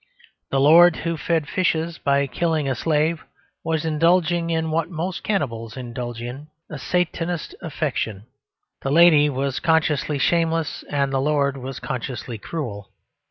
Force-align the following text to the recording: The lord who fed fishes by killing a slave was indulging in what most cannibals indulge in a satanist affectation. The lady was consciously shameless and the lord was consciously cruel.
The 0.49 0.59
lord 0.59 0.95
who 1.05 1.15
fed 1.15 1.47
fishes 1.47 1.99
by 1.99 2.25
killing 2.25 2.67
a 2.67 2.73
slave 2.73 3.23
was 3.63 3.85
indulging 3.85 4.49
in 4.49 4.71
what 4.71 4.89
most 4.89 5.21
cannibals 5.23 5.77
indulge 5.77 6.23
in 6.23 6.47
a 6.71 6.79
satanist 6.79 7.53
affectation. 7.61 8.25
The 8.81 8.89
lady 8.89 9.29
was 9.29 9.59
consciously 9.59 10.17
shameless 10.17 10.83
and 10.89 11.13
the 11.13 11.21
lord 11.21 11.55
was 11.55 11.79
consciously 11.79 12.39
cruel. 12.39 12.89